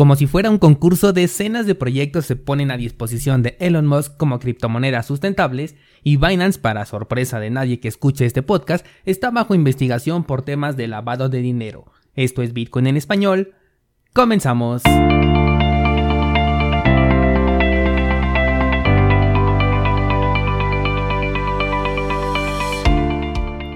Como 0.00 0.16
si 0.16 0.26
fuera 0.26 0.48
un 0.48 0.56
concurso, 0.56 1.12
decenas 1.12 1.66
de 1.66 1.74
proyectos 1.74 2.24
se 2.24 2.34
ponen 2.34 2.70
a 2.70 2.78
disposición 2.78 3.42
de 3.42 3.58
Elon 3.60 3.86
Musk 3.86 4.16
como 4.16 4.38
criptomonedas 4.38 5.04
sustentables 5.04 5.76
y 6.02 6.16
Binance, 6.16 6.58
para 6.58 6.86
sorpresa 6.86 7.38
de 7.38 7.50
nadie 7.50 7.80
que 7.80 7.88
escuche 7.88 8.24
este 8.24 8.42
podcast, 8.42 8.86
está 9.04 9.30
bajo 9.30 9.54
investigación 9.54 10.24
por 10.24 10.40
temas 10.40 10.78
de 10.78 10.88
lavado 10.88 11.28
de 11.28 11.42
dinero. 11.42 11.92
Esto 12.14 12.40
es 12.40 12.54
Bitcoin 12.54 12.86
en 12.86 12.96
español. 12.96 13.52
Comenzamos. 14.14 14.80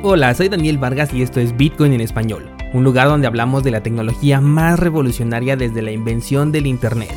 Hola, 0.02 0.32
soy 0.32 0.48
Daniel 0.48 0.78
Vargas 0.78 1.12
y 1.12 1.20
esto 1.20 1.40
es 1.40 1.54
Bitcoin 1.54 1.92
en 1.92 2.00
español 2.00 2.53
un 2.74 2.82
lugar 2.82 3.06
donde 3.06 3.28
hablamos 3.28 3.62
de 3.62 3.70
la 3.70 3.84
tecnología 3.84 4.40
más 4.40 4.80
revolucionaria 4.80 5.56
desde 5.56 5.80
la 5.80 5.92
invención 5.92 6.50
del 6.50 6.66
Internet. 6.66 7.14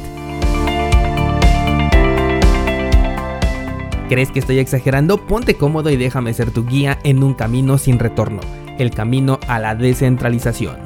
¿Crees 4.07 4.31
que 4.31 4.37
estoy 4.37 4.59
exagerando? 4.59 5.17
Ponte 5.17 5.55
cómodo 5.55 5.89
y 5.89 5.97
déjame 5.97 6.33
ser 6.35 6.51
tu 6.51 6.63
guía 6.63 6.99
en 7.03 7.23
un 7.23 7.33
camino 7.33 7.79
sin 7.79 7.97
retorno, 7.97 8.39
el 8.77 8.91
camino 8.91 9.39
a 9.47 9.57
la 9.57 9.73
descentralización. 9.73 10.77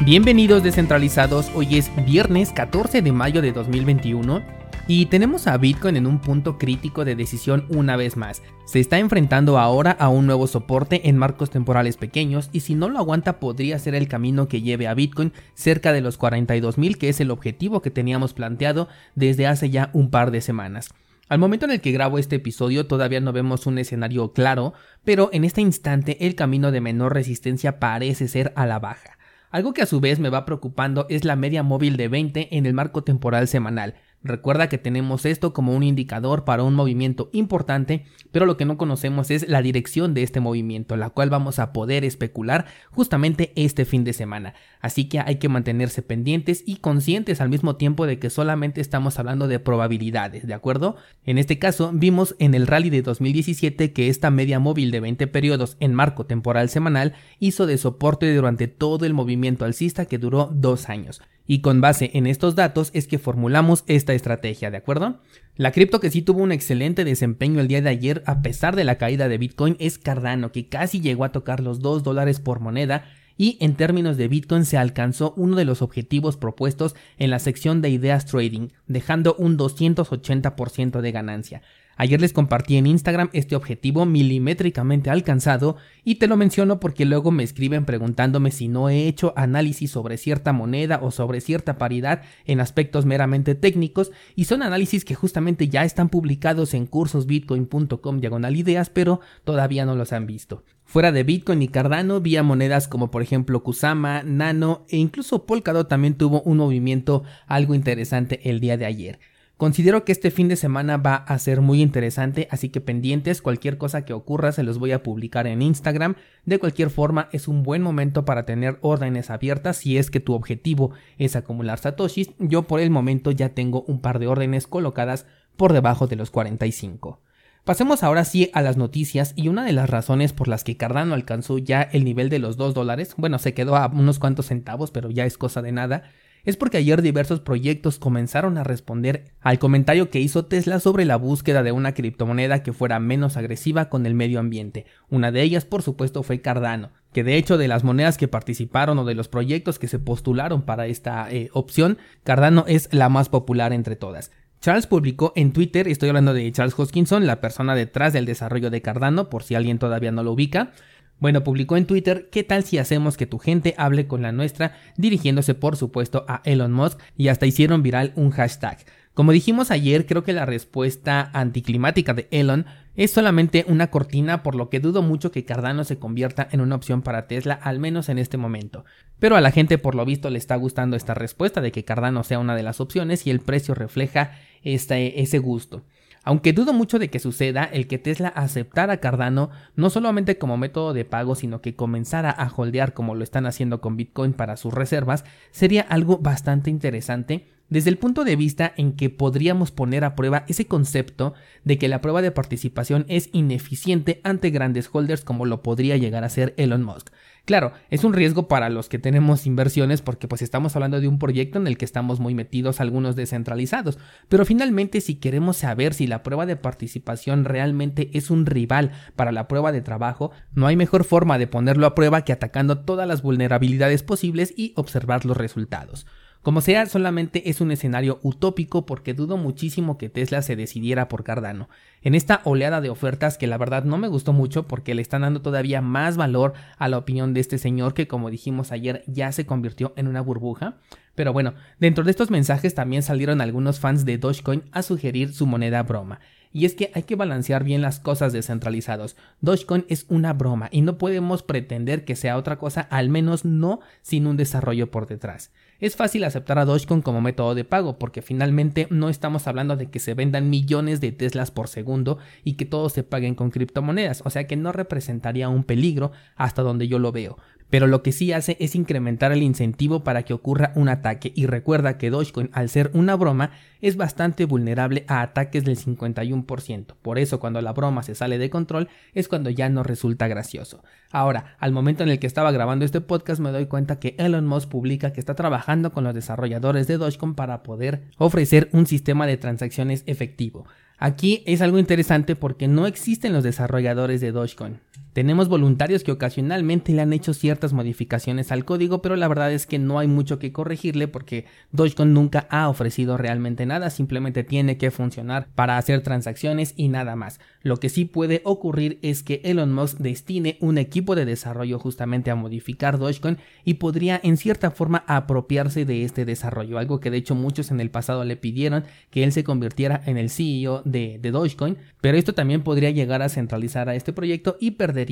Bienvenidos 0.00 0.62
descentralizados, 0.62 1.50
hoy 1.54 1.76
es 1.76 1.90
viernes 2.06 2.50
14 2.52 3.02
de 3.02 3.12
mayo 3.12 3.42
de 3.42 3.52
2021 3.52 4.57
y 4.90 5.04
tenemos 5.06 5.46
a 5.46 5.58
Bitcoin 5.58 5.96
en 5.96 6.06
un 6.06 6.18
punto 6.18 6.56
crítico 6.56 7.04
de 7.04 7.14
decisión 7.14 7.66
una 7.68 7.96
vez 7.96 8.16
más. 8.16 8.42
Se 8.64 8.80
está 8.80 8.98
enfrentando 8.98 9.58
ahora 9.58 9.90
a 9.90 10.08
un 10.08 10.26
nuevo 10.26 10.46
soporte 10.46 11.10
en 11.10 11.18
marcos 11.18 11.50
temporales 11.50 11.98
pequeños 11.98 12.48
y 12.52 12.60
si 12.60 12.74
no 12.74 12.88
lo 12.88 12.98
aguanta 12.98 13.38
podría 13.38 13.78
ser 13.78 13.94
el 13.94 14.08
camino 14.08 14.48
que 14.48 14.62
lleve 14.62 14.88
a 14.88 14.94
Bitcoin 14.94 15.34
cerca 15.52 15.92
de 15.92 16.00
los 16.00 16.18
42.000 16.18 16.96
que 16.96 17.10
es 17.10 17.20
el 17.20 17.30
objetivo 17.30 17.82
que 17.82 17.90
teníamos 17.90 18.32
planteado 18.32 18.88
desde 19.14 19.46
hace 19.46 19.68
ya 19.68 19.90
un 19.92 20.10
par 20.10 20.30
de 20.30 20.40
semanas. 20.40 20.88
Al 21.28 21.38
momento 21.38 21.66
en 21.66 21.72
el 21.72 21.82
que 21.82 21.92
grabo 21.92 22.18
este 22.18 22.36
episodio 22.36 22.86
todavía 22.86 23.20
no 23.20 23.34
vemos 23.34 23.66
un 23.66 23.76
escenario 23.76 24.32
claro, 24.32 24.72
pero 25.04 25.28
en 25.34 25.44
este 25.44 25.60
instante 25.60 26.26
el 26.26 26.34
camino 26.34 26.72
de 26.72 26.80
menor 26.80 27.12
resistencia 27.12 27.78
parece 27.78 28.26
ser 28.26 28.54
a 28.56 28.64
la 28.64 28.78
baja. 28.78 29.18
Algo 29.50 29.72
que 29.72 29.82
a 29.82 29.86
su 29.86 30.00
vez 30.00 30.18
me 30.18 30.28
va 30.28 30.44
preocupando 30.44 31.06
es 31.08 31.24
la 31.24 31.36
media 31.36 31.62
móvil 31.62 31.96
de 31.96 32.08
20 32.08 32.56
en 32.56 32.66
el 32.66 32.74
marco 32.74 33.02
temporal 33.02 33.48
semanal. 33.48 33.94
Recuerda 34.24 34.68
que 34.68 34.78
tenemos 34.78 35.24
esto 35.26 35.52
como 35.52 35.74
un 35.74 35.84
indicador 35.84 36.44
para 36.44 36.64
un 36.64 36.74
movimiento 36.74 37.30
importante, 37.32 38.04
pero 38.32 38.46
lo 38.46 38.56
que 38.56 38.64
no 38.64 38.76
conocemos 38.76 39.30
es 39.30 39.48
la 39.48 39.62
dirección 39.62 40.12
de 40.12 40.24
este 40.24 40.40
movimiento, 40.40 40.96
la 40.96 41.10
cual 41.10 41.30
vamos 41.30 41.60
a 41.60 41.72
poder 41.72 42.04
especular 42.04 42.66
justamente 42.90 43.52
este 43.54 43.84
fin 43.84 44.02
de 44.02 44.12
semana. 44.12 44.54
Así 44.80 45.08
que 45.08 45.20
hay 45.20 45.36
que 45.36 45.48
mantenerse 45.48 46.02
pendientes 46.02 46.64
y 46.66 46.76
conscientes 46.76 47.40
al 47.40 47.48
mismo 47.48 47.76
tiempo 47.76 48.06
de 48.06 48.18
que 48.18 48.28
solamente 48.28 48.80
estamos 48.80 49.20
hablando 49.20 49.46
de 49.46 49.60
probabilidades, 49.60 50.46
¿de 50.46 50.54
acuerdo? 50.54 50.96
En 51.24 51.38
este 51.38 51.60
caso, 51.60 51.92
vimos 51.94 52.34
en 52.40 52.54
el 52.54 52.66
rally 52.66 52.90
de 52.90 53.02
2017 53.02 53.92
que 53.92 54.08
esta 54.08 54.32
media 54.32 54.58
móvil 54.58 54.90
de 54.90 55.00
20 55.00 55.28
periodos 55.28 55.76
en 55.78 55.94
marco 55.94 56.26
temporal 56.26 56.68
semanal 56.70 57.14
hizo 57.38 57.66
de 57.66 57.78
soporte 57.78 58.34
durante 58.34 58.66
todo 58.66 59.06
el 59.06 59.14
movimiento 59.14 59.64
alcista 59.64 60.06
que 60.06 60.18
duró 60.18 60.50
dos 60.52 60.88
años. 60.88 61.20
Y 61.50 61.62
con 61.62 61.80
base 61.80 62.10
en 62.12 62.26
estos 62.26 62.54
datos 62.54 62.90
es 62.92 63.08
que 63.08 63.18
formulamos 63.18 63.82
esta 63.86 64.12
estrategia, 64.12 64.70
¿de 64.70 64.76
acuerdo? 64.76 65.22
La 65.56 65.72
cripto 65.72 65.98
que 65.98 66.10
sí 66.10 66.20
tuvo 66.20 66.42
un 66.42 66.52
excelente 66.52 67.04
desempeño 67.04 67.60
el 67.60 67.68
día 67.68 67.80
de 67.80 67.88
ayer 67.88 68.22
a 68.26 68.42
pesar 68.42 68.76
de 68.76 68.84
la 68.84 68.98
caída 68.98 69.28
de 69.28 69.38
Bitcoin 69.38 69.74
es 69.80 69.98
Cardano, 69.98 70.52
que 70.52 70.68
casi 70.68 71.00
llegó 71.00 71.24
a 71.24 71.32
tocar 71.32 71.60
los 71.60 71.80
2 71.80 72.02
dólares 72.02 72.38
por 72.38 72.60
moneda 72.60 73.06
y 73.38 73.56
en 73.60 73.76
términos 73.76 74.18
de 74.18 74.28
Bitcoin 74.28 74.66
se 74.66 74.76
alcanzó 74.76 75.32
uno 75.38 75.56
de 75.56 75.64
los 75.64 75.80
objetivos 75.80 76.36
propuestos 76.36 76.94
en 77.16 77.30
la 77.30 77.38
sección 77.38 77.80
de 77.80 77.88
ideas 77.88 78.26
trading, 78.26 78.68
dejando 78.86 79.34
un 79.38 79.56
280% 79.56 81.00
de 81.00 81.12
ganancia. 81.12 81.62
Ayer 82.00 82.20
les 82.20 82.32
compartí 82.32 82.76
en 82.76 82.86
Instagram 82.86 83.28
este 83.32 83.56
objetivo 83.56 84.06
milimétricamente 84.06 85.10
alcanzado 85.10 85.76
y 86.04 86.14
te 86.14 86.28
lo 86.28 86.36
menciono 86.36 86.78
porque 86.78 87.04
luego 87.04 87.32
me 87.32 87.42
escriben 87.42 87.84
preguntándome 87.84 88.52
si 88.52 88.68
no 88.68 88.88
he 88.88 89.08
hecho 89.08 89.32
análisis 89.34 89.90
sobre 89.90 90.16
cierta 90.16 90.52
moneda 90.52 91.00
o 91.02 91.10
sobre 91.10 91.40
cierta 91.40 91.76
paridad 91.76 92.22
en 92.44 92.60
aspectos 92.60 93.04
meramente 93.04 93.56
técnicos 93.56 94.12
y 94.36 94.44
son 94.44 94.62
análisis 94.62 95.04
que 95.04 95.16
justamente 95.16 95.68
ya 95.68 95.82
están 95.82 96.08
publicados 96.08 96.72
en 96.72 96.86
cursosbitcoin.com 96.86 98.20
diagonal 98.20 98.54
ideas 98.54 98.90
pero 98.90 99.20
todavía 99.42 99.84
no 99.84 99.96
los 99.96 100.12
han 100.12 100.26
visto. 100.26 100.62
Fuera 100.84 101.10
de 101.10 101.24
Bitcoin 101.24 101.62
y 101.62 101.68
Cardano, 101.68 102.20
vía 102.20 102.44
monedas 102.44 102.86
como 102.86 103.10
por 103.10 103.22
ejemplo 103.22 103.64
Kusama, 103.64 104.22
Nano 104.22 104.86
e 104.88 104.98
incluso 104.98 105.46
Polkadot 105.46 105.88
también 105.88 106.14
tuvo 106.14 106.42
un 106.42 106.58
movimiento 106.58 107.24
algo 107.48 107.74
interesante 107.74 108.48
el 108.48 108.60
día 108.60 108.76
de 108.76 108.86
ayer. 108.86 109.18
Considero 109.58 110.04
que 110.04 110.12
este 110.12 110.30
fin 110.30 110.46
de 110.46 110.54
semana 110.54 110.98
va 110.98 111.16
a 111.16 111.36
ser 111.40 111.60
muy 111.60 111.82
interesante, 111.82 112.46
así 112.52 112.68
que 112.68 112.80
pendientes, 112.80 113.42
cualquier 113.42 113.76
cosa 113.76 114.04
que 114.04 114.12
ocurra 114.12 114.52
se 114.52 114.62
los 114.62 114.78
voy 114.78 114.92
a 114.92 115.02
publicar 115.02 115.48
en 115.48 115.62
Instagram. 115.62 116.14
De 116.46 116.60
cualquier 116.60 116.90
forma, 116.90 117.28
es 117.32 117.48
un 117.48 117.64
buen 117.64 117.82
momento 117.82 118.24
para 118.24 118.46
tener 118.46 118.78
órdenes 118.82 119.30
abiertas 119.30 119.78
si 119.78 119.98
es 119.98 120.12
que 120.12 120.20
tu 120.20 120.34
objetivo 120.34 120.92
es 121.18 121.34
acumular 121.34 121.80
satoshis. 121.80 122.30
Yo 122.38 122.68
por 122.68 122.78
el 122.78 122.90
momento 122.90 123.32
ya 123.32 123.48
tengo 123.48 123.82
un 123.82 124.00
par 124.00 124.20
de 124.20 124.28
órdenes 124.28 124.68
colocadas 124.68 125.26
por 125.56 125.72
debajo 125.72 126.06
de 126.06 126.14
los 126.14 126.30
45. 126.30 127.20
Pasemos 127.64 128.04
ahora 128.04 128.24
sí 128.24 128.52
a 128.54 128.62
las 128.62 128.76
noticias 128.76 129.32
y 129.34 129.48
una 129.48 129.64
de 129.64 129.72
las 129.72 129.90
razones 129.90 130.32
por 130.32 130.46
las 130.46 130.62
que 130.62 130.76
Cardano 130.76 131.14
alcanzó 131.14 131.58
ya 131.58 131.82
el 131.82 132.04
nivel 132.04 132.28
de 132.28 132.38
los 132.38 132.56
2 132.58 132.74
dólares, 132.74 133.14
bueno, 133.16 133.40
se 133.40 133.54
quedó 133.54 133.74
a 133.74 133.88
unos 133.88 134.20
cuantos 134.20 134.46
centavos, 134.46 134.92
pero 134.92 135.10
ya 135.10 135.26
es 135.26 135.36
cosa 135.36 135.62
de 135.62 135.72
nada, 135.72 136.04
es 136.44 136.56
porque 136.56 136.78
ayer 136.78 137.02
diversos 137.02 137.40
proyectos 137.40 137.98
comenzaron 137.98 138.58
a 138.58 138.64
responder 138.64 139.32
al 139.40 139.58
comentario 139.58 140.10
que 140.10 140.20
hizo 140.20 140.46
Tesla 140.46 140.80
sobre 140.80 141.04
la 141.04 141.16
búsqueda 141.16 141.62
de 141.62 141.72
una 141.72 141.92
criptomoneda 141.92 142.62
que 142.62 142.72
fuera 142.72 142.98
menos 143.00 143.36
agresiva 143.36 143.88
con 143.88 144.06
el 144.06 144.14
medio 144.14 144.40
ambiente. 144.40 144.86
Una 145.08 145.32
de 145.32 145.42
ellas, 145.42 145.64
por 145.64 145.82
supuesto, 145.82 146.22
fue 146.22 146.40
Cardano, 146.40 146.90
que 147.12 147.24
de 147.24 147.36
hecho 147.36 147.58
de 147.58 147.68
las 147.68 147.84
monedas 147.84 148.18
que 148.18 148.28
participaron 148.28 148.98
o 148.98 149.04
de 149.04 149.14
los 149.14 149.28
proyectos 149.28 149.78
que 149.78 149.88
se 149.88 149.98
postularon 149.98 150.62
para 150.62 150.86
esta 150.86 151.30
eh, 151.30 151.50
opción, 151.52 151.98
Cardano 152.24 152.64
es 152.66 152.88
la 152.92 153.08
más 153.08 153.28
popular 153.28 153.72
entre 153.72 153.96
todas. 153.96 154.30
Charles 154.60 154.88
publicó 154.88 155.32
en 155.36 155.52
Twitter, 155.52 155.86
estoy 155.86 156.08
hablando 156.08 156.34
de 156.34 156.50
Charles 156.50 156.76
Hoskinson, 156.76 157.26
la 157.26 157.40
persona 157.40 157.76
detrás 157.76 158.12
del 158.12 158.26
desarrollo 158.26 158.70
de 158.70 158.82
Cardano, 158.82 159.30
por 159.30 159.44
si 159.44 159.54
alguien 159.54 159.78
todavía 159.78 160.10
no 160.10 160.24
lo 160.24 160.32
ubica, 160.32 160.72
bueno, 161.20 161.42
publicó 161.42 161.76
en 161.76 161.86
Twitter, 161.86 162.28
¿qué 162.30 162.44
tal 162.44 162.64
si 162.64 162.78
hacemos 162.78 163.16
que 163.16 163.26
tu 163.26 163.38
gente 163.38 163.74
hable 163.76 164.06
con 164.06 164.22
la 164.22 164.32
nuestra? 164.32 164.76
Dirigiéndose 164.96 165.54
por 165.54 165.76
supuesto 165.76 166.24
a 166.28 166.42
Elon 166.44 166.72
Musk 166.72 167.00
y 167.16 167.28
hasta 167.28 167.46
hicieron 167.46 167.82
viral 167.82 168.12
un 168.14 168.30
hashtag. 168.30 168.78
Como 169.14 169.32
dijimos 169.32 169.72
ayer, 169.72 170.06
creo 170.06 170.22
que 170.22 170.32
la 170.32 170.46
respuesta 170.46 171.28
anticlimática 171.32 172.14
de 172.14 172.28
Elon 172.30 172.66
es 172.94 173.10
solamente 173.10 173.64
una 173.66 173.90
cortina, 173.90 174.44
por 174.44 174.54
lo 174.54 174.70
que 174.70 174.78
dudo 174.78 175.02
mucho 175.02 175.32
que 175.32 175.44
Cardano 175.44 175.82
se 175.82 175.98
convierta 175.98 176.48
en 176.52 176.60
una 176.60 176.76
opción 176.76 177.02
para 177.02 177.26
Tesla, 177.26 177.54
al 177.54 177.80
menos 177.80 178.08
en 178.08 178.18
este 178.18 178.36
momento. 178.36 178.84
Pero 179.18 179.34
a 179.34 179.40
la 179.40 179.50
gente 179.50 179.76
por 179.76 179.96
lo 179.96 180.04
visto 180.04 180.30
le 180.30 180.38
está 180.38 180.54
gustando 180.54 180.96
esta 180.96 181.14
respuesta 181.14 181.60
de 181.60 181.72
que 181.72 181.84
Cardano 181.84 182.22
sea 182.22 182.38
una 182.38 182.54
de 182.54 182.62
las 182.62 182.80
opciones 182.80 183.26
y 183.26 183.30
el 183.30 183.40
precio 183.40 183.74
refleja 183.74 184.38
este, 184.62 185.20
ese 185.20 185.38
gusto. 185.38 185.82
Aunque 186.28 186.52
dudo 186.52 186.74
mucho 186.74 186.98
de 186.98 187.08
que 187.08 187.20
suceda 187.20 187.64
el 187.64 187.86
que 187.86 187.96
Tesla 187.96 188.28
aceptara 188.28 189.00
Cardano 189.00 189.48
no 189.76 189.88
solamente 189.88 190.36
como 190.36 190.58
método 190.58 190.92
de 190.92 191.06
pago, 191.06 191.34
sino 191.34 191.62
que 191.62 191.74
comenzara 191.74 192.28
a 192.30 192.52
holdear 192.54 192.92
como 192.92 193.14
lo 193.14 193.24
están 193.24 193.46
haciendo 193.46 193.80
con 193.80 193.96
Bitcoin 193.96 194.34
para 194.34 194.58
sus 194.58 194.74
reservas, 194.74 195.24
sería 195.52 195.80
algo 195.80 196.18
bastante 196.18 196.68
interesante 196.68 197.46
desde 197.70 197.90
el 197.90 197.98
punto 197.98 198.24
de 198.24 198.36
vista 198.36 198.72
en 198.76 198.92
que 198.92 199.10
podríamos 199.10 199.70
poner 199.70 200.04
a 200.04 200.14
prueba 200.14 200.44
ese 200.48 200.66
concepto 200.66 201.34
de 201.64 201.78
que 201.78 201.88
la 201.88 202.00
prueba 202.00 202.22
de 202.22 202.30
participación 202.30 203.04
es 203.08 203.28
ineficiente 203.32 204.20
ante 204.24 204.50
grandes 204.50 204.88
holders 204.92 205.24
como 205.24 205.44
lo 205.44 205.62
podría 205.62 205.96
llegar 205.96 206.24
a 206.24 206.28
ser 206.28 206.54
Elon 206.56 206.82
Musk. 206.82 207.10
Claro, 207.44 207.72
es 207.88 208.04
un 208.04 208.12
riesgo 208.12 208.46
para 208.46 208.68
los 208.68 208.90
que 208.90 208.98
tenemos 208.98 209.46
inversiones 209.46 210.02
porque 210.02 210.28
pues 210.28 210.42
estamos 210.42 210.76
hablando 210.76 211.00
de 211.00 211.08
un 211.08 211.18
proyecto 211.18 211.58
en 211.58 211.66
el 211.66 211.78
que 211.78 211.86
estamos 211.86 212.20
muy 212.20 212.34
metidos 212.34 212.80
algunos 212.80 213.16
descentralizados, 213.16 213.98
pero 214.28 214.44
finalmente 214.44 215.00
si 215.00 215.14
queremos 215.14 215.56
saber 215.56 215.94
si 215.94 216.06
la 216.06 216.22
prueba 216.22 216.44
de 216.44 216.56
participación 216.56 217.46
realmente 217.46 218.10
es 218.12 218.30
un 218.30 218.44
rival 218.44 218.92
para 219.16 219.32
la 219.32 219.48
prueba 219.48 219.72
de 219.72 219.80
trabajo, 219.80 220.30
no 220.52 220.66
hay 220.66 220.76
mejor 220.76 221.04
forma 221.04 221.38
de 221.38 221.46
ponerlo 221.46 221.86
a 221.86 221.94
prueba 221.94 222.22
que 222.22 222.32
atacando 222.32 222.80
todas 222.80 223.08
las 223.08 223.22
vulnerabilidades 223.22 224.02
posibles 224.02 224.52
y 224.54 224.74
observar 224.76 225.24
los 225.24 225.36
resultados. 225.36 226.06
Como 226.48 226.62
sea, 226.62 226.86
solamente 226.86 227.50
es 227.50 227.60
un 227.60 227.72
escenario 227.72 228.20
utópico 228.22 228.86
porque 228.86 229.12
dudo 229.12 229.36
muchísimo 229.36 229.98
que 229.98 230.08
Tesla 230.08 230.40
se 230.40 230.56
decidiera 230.56 231.06
por 231.06 231.22
Cardano. 231.22 231.68
En 232.00 232.14
esta 232.14 232.40
oleada 232.44 232.80
de 232.80 232.88
ofertas 232.88 233.36
que 233.36 233.46
la 233.46 233.58
verdad 233.58 233.84
no 233.84 233.98
me 233.98 234.08
gustó 234.08 234.32
mucho 234.32 234.66
porque 234.66 234.94
le 234.94 235.02
están 235.02 235.20
dando 235.20 235.42
todavía 235.42 235.82
más 235.82 236.16
valor 236.16 236.54
a 236.78 236.88
la 236.88 236.96
opinión 236.96 237.34
de 237.34 237.40
este 237.40 237.58
señor 237.58 237.92
que 237.92 238.08
como 238.08 238.30
dijimos 238.30 238.72
ayer 238.72 239.04
ya 239.06 239.30
se 239.30 239.44
convirtió 239.44 239.92
en 239.96 240.08
una 240.08 240.22
burbuja. 240.22 240.78
Pero 241.14 241.34
bueno, 241.34 241.52
dentro 241.80 242.02
de 242.02 242.12
estos 242.12 242.30
mensajes 242.30 242.74
también 242.74 243.02
salieron 243.02 243.42
algunos 243.42 243.78
fans 243.78 244.06
de 244.06 244.16
Dogecoin 244.16 244.62
a 244.72 244.80
sugerir 244.80 245.34
su 245.34 245.46
moneda 245.46 245.82
broma. 245.82 246.18
y 246.50 246.64
es 246.64 246.72
que 246.72 246.90
hay 246.94 247.02
que 247.02 247.14
balancear 247.14 247.62
bien 247.62 247.82
las 247.82 248.00
cosas 248.00 248.32
descentralizados. 248.32 249.16
Dogecoin 249.42 249.84
es 249.90 250.06
una 250.08 250.32
broma 250.32 250.70
y 250.72 250.80
no 250.80 250.96
podemos 250.96 251.42
pretender 251.42 252.06
que 252.06 252.16
sea 252.16 252.38
otra 252.38 252.56
cosa, 252.56 252.80
al 252.88 253.10
menos 253.10 253.44
no 253.44 253.80
sin 254.00 254.26
un 254.26 254.38
desarrollo 254.38 254.90
por 254.90 255.06
detrás. 255.06 255.50
Es 255.80 255.94
fácil 255.94 256.24
aceptar 256.24 256.58
a 256.58 256.64
Dogecoin 256.64 257.02
como 257.02 257.20
método 257.20 257.54
de 257.54 257.64
pago 257.64 258.00
porque 258.00 258.20
finalmente 258.20 258.88
no 258.90 259.08
estamos 259.08 259.46
hablando 259.46 259.76
de 259.76 259.86
que 259.86 260.00
se 260.00 260.14
vendan 260.14 260.50
millones 260.50 261.00
de 261.00 261.12
Teslas 261.12 261.52
por 261.52 261.68
segundo 261.68 262.18
y 262.42 262.54
que 262.54 262.64
todos 262.64 262.92
se 262.92 263.04
paguen 263.04 263.36
con 263.36 263.52
criptomonedas, 263.52 264.22
o 264.24 264.30
sea 264.30 264.48
que 264.48 264.56
no 264.56 264.72
representaría 264.72 265.48
un 265.48 265.62
peligro 265.62 266.10
hasta 266.34 266.62
donde 266.62 266.88
yo 266.88 266.98
lo 266.98 267.12
veo 267.12 267.38
pero 267.70 267.86
lo 267.86 268.02
que 268.02 268.12
sí 268.12 268.32
hace 268.32 268.56
es 268.60 268.74
incrementar 268.74 269.32
el 269.32 269.42
incentivo 269.42 270.04
para 270.04 270.22
que 270.22 270.32
ocurra 270.32 270.72
un 270.74 270.88
ataque 270.88 271.32
y 271.34 271.46
recuerda 271.46 271.98
que 271.98 272.10
Dogecoin 272.10 272.50
al 272.52 272.68
ser 272.68 272.90
una 272.94 273.16
broma 273.16 273.50
es 273.80 273.96
bastante 273.96 274.44
vulnerable 274.44 275.04
a 275.06 275.20
ataques 275.20 275.64
del 275.64 275.76
51%, 275.76 276.94
por 277.00 277.18
eso 277.18 277.40
cuando 277.40 277.60
la 277.60 277.72
broma 277.72 278.02
se 278.02 278.14
sale 278.14 278.38
de 278.38 278.50
control 278.50 278.88
es 279.14 279.28
cuando 279.28 279.50
ya 279.50 279.68
no 279.68 279.82
resulta 279.82 280.28
gracioso. 280.28 280.82
Ahora, 281.10 281.56
al 281.58 281.72
momento 281.72 282.02
en 282.02 282.08
el 282.08 282.18
que 282.18 282.26
estaba 282.26 282.52
grabando 282.52 282.84
este 282.84 283.00
podcast 283.00 283.40
me 283.40 283.52
doy 283.52 283.66
cuenta 283.66 283.98
que 283.98 284.14
Elon 284.18 284.46
Musk 284.46 284.68
publica 284.68 285.12
que 285.12 285.20
está 285.20 285.34
trabajando 285.34 285.92
con 285.92 286.04
los 286.04 286.14
desarrolladores 286.14 286.86
de 286.86 286.98
Dogecoin 286.98 287.34
para 287.34 287.62
poder 287.62 288.08
ofrecer 288.18 288.68
un 288.72 288.86
sistema 288.86 289.26
de 289.26 289.36
transacciones 289.36 290.02
efectivo. 290.06 290.66
Aquí 290.98 291.44
es 291.46 291.62
algo 291.62 291.78
interesante 291.78 292.34
porque 292.34 292.66
no 292.66 292.86
existen 292.86 293.32
los 293.32 293.44
desarrolladores 293.44 294.20
de 294.20 294.32
Dogecoin. 294.32 294.80
Tenemos 295.18 295.48
voluntarios 295.48 296.04
que 296.04 296.12
ocasionalmente 296.12 296.92
le 296.92 297.02
han 297.02 297.12
hecho 297.12 297.34
ciertas 297.34 297.72
modificaciones 297.72 298.52
al 298.52 298.64
código, 298.64 299.02
pero 299.02 299.16
la 299.16 299.26
verdad 299.26 299.52
es 299.52 299.66
que 299.66 299.80
no 299.80 299.98
hay 299.98 300.06
mucho 300.06 300.38
que 300.38 300.52
corregirle 300.52 301.08
porque 301.08 301.44
Dogecoin 301.72 302.14
nunca 302.14 302.46
ha 302.50 302.68
ofrecido 302.68 303.16
realmente 303.16 303.66
nada, 303.66 303.90
simplemente 303.90 304.44
tiene 304.44 304.78
que 304.78 304.92
funcionar 304.92 305.48
para 305.56 305.76
hacer 305.76 306.02
transacciones 306.04 306.72
y 306.76 306.86
nada 306.86 307.16
más. 307.16 307.40
Lo 307.62 307.78
que 307.78 307.88
sí 307.88 308.04
puede 308.04 308.42
ocurrir 308.44 309.00
es 309.02 309.24
que 309.24 309.40
Elon 309.42 309.72
Musk 309.72 309.98
destine 309.98 310.56
un 310.60 310.78
equipo 310.78 311.16
de 311.16 311.24
desarrollo 311.24 311.80
justamente 311.80 312.30
a 312.30 312.36
modificar 312.36 312.96
Dogecoin 312.96 313.38
y 313.64 313.74
podría 313.74 314.20
en 314.22 314.36
cierta 314.36 314.70
forma 314.70 315.02
apropiarse 315.08 315.84
de 315.84 316.04
este 316.04 316.26
desarrollo, 316.26 316.78
algo 316.78 317.00
que 317.00 317.10
de 317.10 317.16
hecho 317.16 317.34
muchos 317.34 317.72
en 317.72 317.80
el 317.80 317.90
pasado 317.90 318.22
le 318.22 318.36
pidieron 318.36 318.84
que 319.10 319.24
él 319.24 319.32
se 319.32 319.42
convirtiera 319.42 320.00
en 320.06 320.16
el 320.16 320.30
CEO 320.30 320.82
de, 320.84 321.18
Dogecoin, 321.18 321.76
pero 322.00 322.16
esto 322.16 322.34
también 322.34 322.62
podría 322.62 322.90
llegar 322.92 323.20
a 323.20 323.28
centralizar 323.28 323.88
a 323.88 323.96
este 323.96 324.12
proyecto 324.12 324.56
y 324.60 324.70
perder 324.70 325.07